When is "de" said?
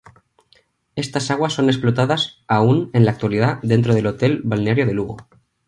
4.87-4.93